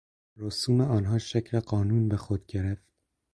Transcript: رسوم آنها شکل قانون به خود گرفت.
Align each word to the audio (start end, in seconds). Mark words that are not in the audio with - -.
رسوم 0.37 0.81
آنها 0.81 1.17
شکل 1.17 1.59
قانون 1.59 2.09
به 2.09 2.17
خود 2.17 2.45
گرفت. 2.45 2.83